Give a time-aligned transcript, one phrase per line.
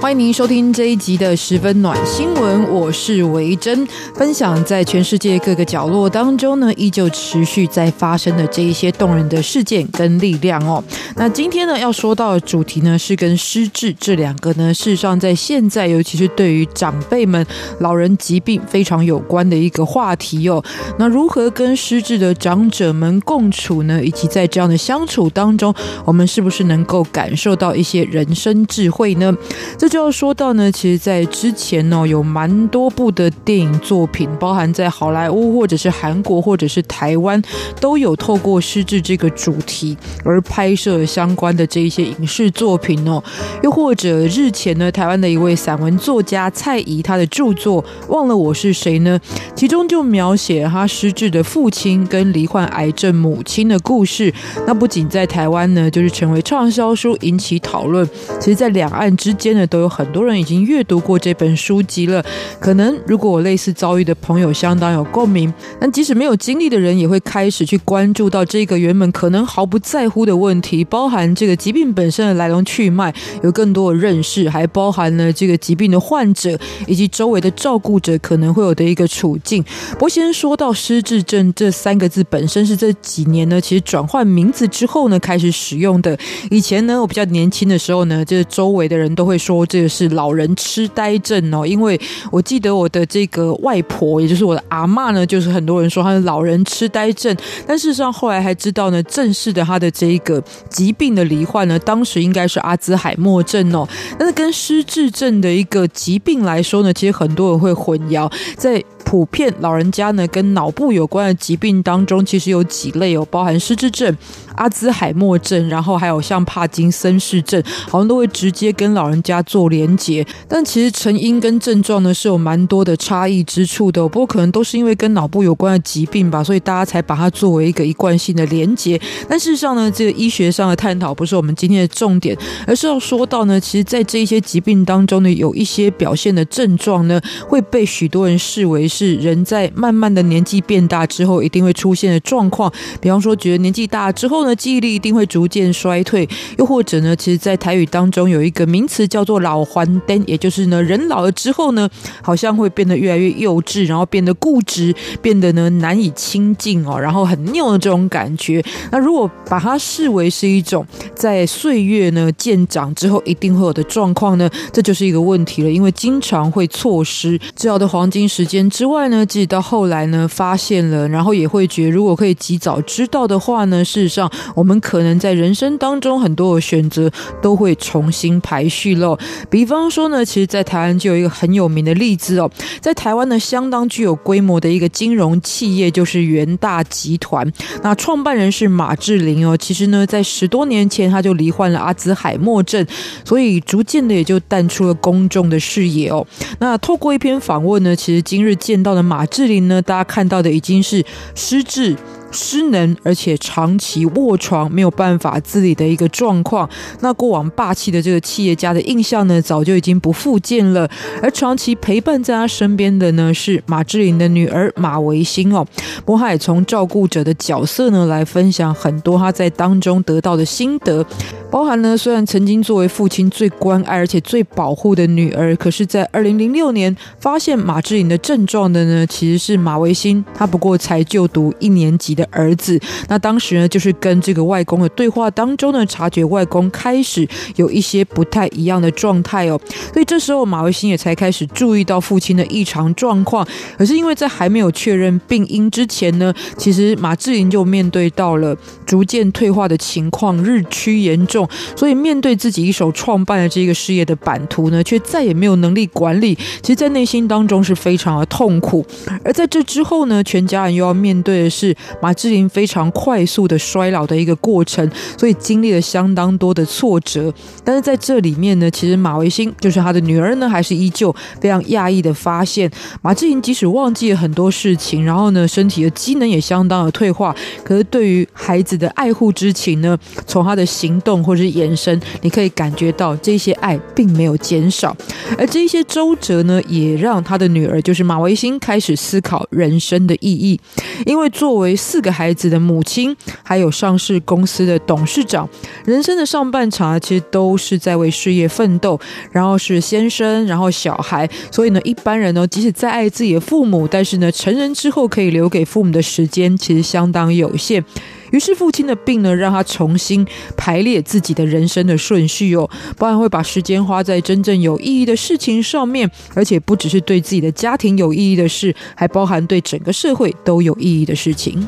[0.00, 3.84] 欢迎您收听这一集的十分暖新闻，我是维珍，
[4.14, 10.82] 分享在全世界各个角落当中呢，依旧持续在发生的这一些动人的事件跟力量哦。
[11.16, 17.44] 那今天呢，要说到的主题呢，是跟失智这两个呢，事实上在现在，尤其是对于长辈们、
[17.80, 20.62] 老人疾病非常有关的一个话题哦。
[20.96, 24.02] 那如何跟失智的长者们共处呢？
[24.04, 25.74] 以及在这样的相处当中，
[26.04, 29.34] 我们是不是能够感受到一些人生智慧呢？
[29.76, 37.40] 这就要说到呢，其实，在之前呢，有蛮多部的电影作品，包含在好莱坞或者是韩国或者是台湾，
[37.80, 43.22] 都有透过失智这个主题而拍摄相关的这一些影视作品哦。
[43.62, 49.18] 又或者日前呢，台湾的一位散文作家蔡宜，他的著作《忘了我是谁》呢，
[49.54, 54.32] 其中就描写他失智的父亲跟罹患癌症母亲的故事。
[54.66, 58.06] 那不仅在台湾呢，就是成为畅销书，引起讨论。
[58.38, 59.88] 其实，在两岸之间呢，都有。
[59.88, 62.24] 很多人已经阅读过这本书籍了，
[62.60, 73.12] 可能如果我类似遭遇的朋友相当有共鸣，但即使没有经历的人，也会开始去关注到这个原本可能毫不在乎的问题，包含这个疾病本身的来龙去脉，
[73.42, 79.64] 有更多的认识，还包含了这个疾病的患者以及周围的照顾者可能会有的一个处境。
[79.94, 86.16] 不过，先说到失智症这三个字本身是这几年呢，其实转换名字之后呢，开始使用的。
[86.50, 89.78] 以前呢，我比较年轻的时候呢，这周围的人都会说这。
[89.82, 91.96] 个是老人痴呆症哦，因为
[92.32, 103.88] 我记得我的这个外婆，也就是我的阿妈呢，就是很多人说她是老人痴呆症，但事实上后来还知道呢，正式的她的这个疾病的罹患呢，当时应该是阿兹海默症哦，
[104.18, 108.82] 但是跟失智症的一个疾病来说呢，其实很多人会混淆，在。
[109.08, 114.14] 普遍老人家呢，跟脑部有关的疾病当中，其实有几类哦，包含失智症、
[114.54, 120.26] 阿兹海默症，然后还有像帕金森氏症，好像都会直接跟老人家做连结。
[120.46, 124.06] 但其实成因跟症状呢，是有蛮多的差异之处的。
[124.06, 129.00] 不过可能都是因为跟脑部有关的疾病吧，所以大家才把它作为一个一贯性的连结。
[129.26, 132.36] 但事实上呢，这个医学上的探讨不是我们今天的重点，
[132.66, 137.18] 而是要说到呢，其实在这一些疾病当中呢，有一些表现的症状呢，
[137.48, 138.86] 会被许多人视为。
[138.98, 146.28] 是人在慢慢的年纪变大之后一定会出现的状况，比方说觉得年纪大之后呢，记忆力一定会逐渐衰退，
[146.58, 151.88] 又或者呢，其实，在台语当中有一个名词叫做“老还灯”，也就是呢，人老了之后呢，
[152.20, 154.92] 好像会变得越来越幼稚，然后变得固执，
[155.22, 158.60] 变得呢难以亲近哦，然后很拗的这种感觉。
[158.90, 160.84] 那如果把它视为是一种
[161.14, 168.87] 在岁月呢渐长之后一定会有的状况呢，这就是一个问题了，因为经常会错失治疗的黄金时间之。
[168.88, 177.10] 之外呢，即使到后来呢，发现了，然后也会觉得，如果可以及早知道的话呢，事实上，我们可能在人生当中很多的选择
[177.42, 179.18] 都会重新排序喽。
[179.50, 182.50] 比方说呢，其实，在台湾就有一个很有名的例子哦，
[182.80, 187.46] 在台湾呢，相当具有规模的一个金融企业就是元大集团，
[187.82, 189.54] 那创办人是马志玲哦。
[189.54, 192.86] 其实呢，在十多年前他就罹患了阿兹海默症，
[193.22, 196.26] 所以逐渐的也就淡出了公众的视野哦。
[196.58, 198.77] 那透过一篇访问呢，其实今日见。
[198.82, 201.96] 到的马志玲呢，大家看到的已经是失智。
[202.30, 206.68] 失能，而且长期卧床，没有办法自理的一个状况。
[207.00, 210.86] 那过往霸气的这个企业家的印象呢，早就已经不复见了。
[211.22, 215.66] 而长期陪伴在他身边的呢，是马志玲的女儿马维新哦。
[216.04, 221.02] 不过他也从照顾者的角色呢，来分享很多他在当中得到的心得，
[221.50, 230.22] 包含呢，虽然曾经作为父亲最关爱而且最保护的女儿，可是，在二零零六年发现马志霖的症状的呢，其实是马维新。
[230.34, 232.18] 他不过才就读一年级。
[232.18, 239.60] 的儿子，那当时呢，就是跟这个外公的对话当中呢，察觉外公开始有一些不太一样的状态哦，
[239.92, 243.46] 所以这时候马维新也才开始注意到父亲的异常状况。
[243.76, 251.37] 可是因为在还没有确认病因之前呢，其实马志霖就面对到了逐渐退化的情况日趋严重。
[251.76, 256.34] 所以面对自己一手创办的这个事业的版图呢，却再也没有能力管理。
[256.62, 258.84] 其实，在内心当中是非常的痛苦。
[259.24, 267.32] 而在这之后呢，全家人又要面对的是马志玲非常快速的衰老的一个过程，所以经历了相当多的挫折。
[267.64, 272.70] 但是在这里面呢，其实马维新就是他的女儿呢，还是依旧非常讶异的发现，
[273.02, 284.96] 马志玲即使忘记了很多事情，然后呢，身体的机能也相当的退化，可是对于孩子的爱护之情呢，从他的行动或是延伸，你可以感觉到这些爱并没有减少。
[285.36, 290.58] 而这些周折呢，也让他的女儿就是马维新开始思考人生的意义，
[291.04, 295.46] 因为作为四个孩子的母亲，还有上市公司的董事长，
[295.84, 298.98] 人生的上半场，其实都是在为事业奋斗，
[299.30, 307.84] 然后是先生，然后小孩，所以呢，一般人呢，即使再爱自己的父母，但是呢，成人之后可以留给父母的时间其实相当有限。
[308.30, 310.26] 于是父亲的病呢，让他重新
[310.56, 321.66] 排列自己的人生的顺序哦，包含会把时间花在真正有意义的事情上面，而且不只是对自己的家庭有意义的事，还包含对整个社会都有意义的事情。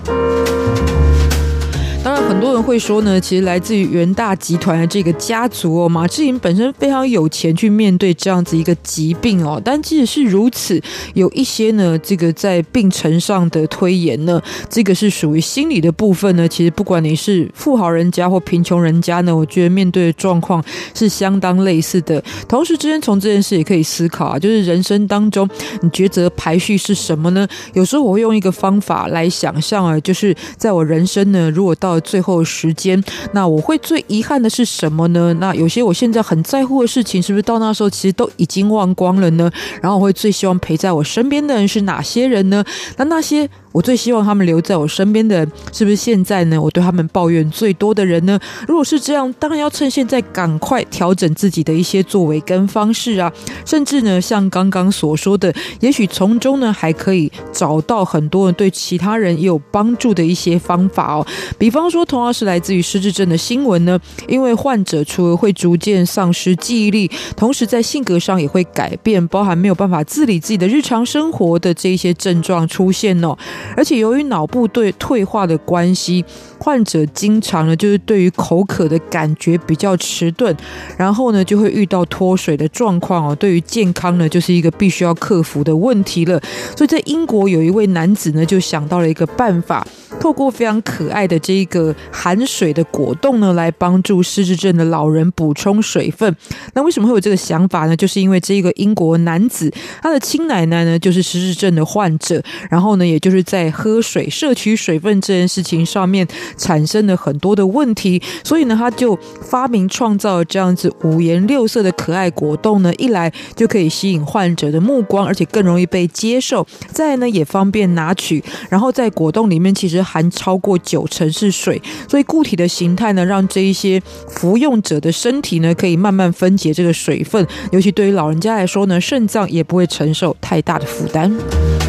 [2.28, 9.61] 很多人会说呢，其实来自于元大集团的这个家族哦，马志颖本身非常有钱去面对这样子一个疾病哦。
[9.62, 10.81] 但即使是如此，
[11.14, 16.49] 有一些呢，这个在病程上的推延呢，这个是属于心理的部分呢。
[16.49, 20.64] 其实不管你是富豪人家或贫穷人家呢，我觉得面对的状况
[20.94, 22.22] 是相当类似的。
[22.49, 25.49] 同时之间，从这件事也可以思考啊，就是人生当中
[25.82, 27.46] 你抉择排序是什么呢？
[27.75, 33.01] 有时候我会用一个方法来想象啊，就是在我人生呢，如果到最后时间，
[33.33, 35.33] 那我会最遗憾的是什么呢？
[35.35, 39.49] 那有些我现在很在乎的事情，是不是到那时候其实都已经忘光了呢？
[39.81, 42.65] 然后我会最希望陪在我身边的人是哪些人呢？
[42.97, 43.49] 那那些。
[43.73, 46.61] 我最希望他们留在我身边的人，是不是现在呢？
[46.61, 48.37] 我对他们抱怨最多的人呢？
[48.67, 53.33] 如果是这样，当然要趁现在赶快调整自己的一些作为跟方式啊，
[53.65, 61.25] 甚至呢，像刚刚所说的，也许从中呢还可以找到很多人对其他人也有帮助的一些方法哦。
[61.56, 63.99] 比方说，同样是来自于失智症的新闻呢，
[64.29, 73.37] 因为患者除了会逐渐丧失记忆力，同时在性格上也会改变，包含没有办法自理自己的日常生活的这一些症状出现哦。
[73.76, 76.25] 而且由于脑部对退化的关系，
[76.61, 80.57] 患者经常呢就是对于口渴的感觉比较迟钝，
[80.97, 83.35] 然后呢就会遇到脱水的状况哦。
[83.35, 86.41] 对于健康呢就是一个必须要克服的问题了。
[86.77, 89.85] 所以在英国有一位男子呢就想到了一个办法，
[90.21, 96.35] 透过非常可爱的这一个含水的果冻呢来帮助失智症的老人补充水分。
[96.75, 97.97] 那为什么会有这个想法呢？
[97.97, 102.41] 就是因为这个英国男子他的亲奶奶呢就是失智症的患者，
[102.71, 103.41] 然后呢也就是。
[103.51, 116.62] 在喝水、摄取水分这件事情上面产生了很多的问题，所以呢，他就发明创造这样子五颜六色的可爱果冻呢，一来就可以吸引患者的目光，而且更容易被接受；
[116.93, 118.43] 再呢，也方便拿取。
[118.69, 127.46] 然后在果冻里面其实含超过九成是水，所以固体的形态呢，让这一些服用者的身体呢，可以慢慢分解这个水分。
[127.73, 131.80] 尤其对于老人家来说呢，肾脏也不会承受太大的负担。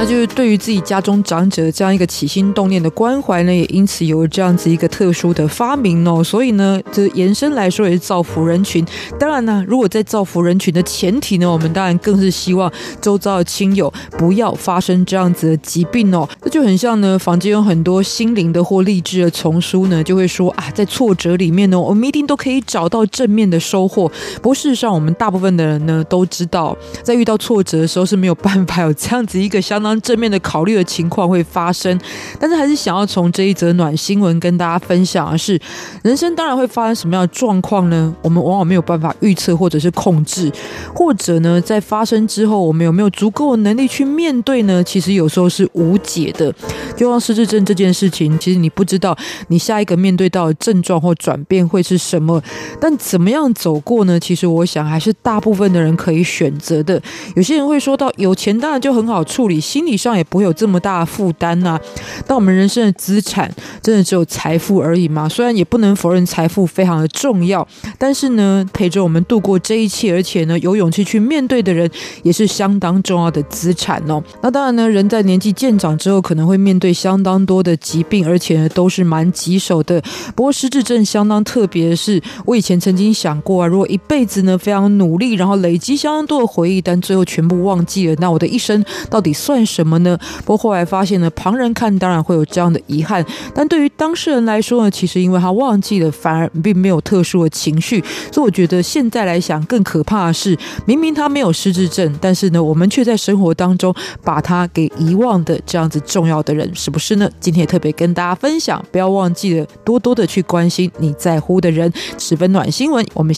[0.00, 6.24] 那就是对于自己家中长者这样一个起心动念的关怀呢，也因此有这样子一个特殊的发明哦。
[6.24, 8.82] 所以呢，这延伸来说也是造福人群。
[9.18, 16.26] 当然呢，如果在造福人群的前提呢，我们当然更是希望周遭的亲友不要发生这样子的疾病哦。
[16.40, 24.10] 这就很像呢，坊间有很多心灵的或励志的丛书呢，就会说啊，在挫折里面呢，我们一定都可以找到正面的收获。
[24.36, 29.89] 不过事实上，我们大部分的人呢都知道，在遇到挫折的时候是没有办法有这样子一个相当。
[30.00, 31.98] 正面的考虑的情况会发生，
[32.38, 35.58] 但是还是想要从这一则暖新闻跟大家分享的是，
[36.02, 38.14] 人生当然会发生什么样的状况呢？
[38.22, 40.50] 我们往往没有办法预测或者是控制，
[40.94, 44.82] 或者呢，在发生之后，我们有没有足够的能力去面对呢？
[44.84, 46.52] 其实有时候是无解的。
[46.96, 49.16] 就像失智症这件事情，其实你不知道
[49.48, 52.42] 你下一个面对到的症状或转变会是什么，
[52.80, 54.20] 但怎么样走过呢？
[54.20, 57.00] 其实我想还是大部分的人可以选择的。
[57.36, 59.60] 有些人会说到有钱当然就很好处理。
[59.80, 61.80] 心理上也不会有这么大的负担呐。
[62.26, 65.26] 但我们人生的资产真的只有财富而已吗？
[65.26, 67.66] 虽然也不能否认财富非常的重要，
[67.98, 71.90] 但是呢，陪着我们度过这一切，而且呢，有勇气去面对的人，
[72.22, 74.22] 也是相当重要的资产哦。
[74.42, 79.98] 那当然呢，人在年纪渐长之后，可能会面对相当多的疾病，而且呢，都是蛮棘手的。
[80.36, 90.18] 不过失智症相当特别的是，我以前曾经想过啊，如果一辈子呢非常努力，然后累积相当多的回忆，但最后全部忘记了，那我的一生到底算什么呢？
[90.44, 93.24] 不过后来发现呢，旁人看当然会有这样的遗憾，
[93.54, 98.02] 但对于当事人来说呢，其实因为他忘记了，反而并没有特殊的情绪。
[98.32, 107.30] 所以我觉得现在来想，更可怕的是，明明他没有失智症，但是呢，我们却在生活当中把他给遗忘的这样子重要的人，是不是呢？
[107.38, 111.92] 今天也特别跟大家分享，不要忘记了多多的去关心你在乎的人。
[112.18, 113.28] 十分暖新闻，我们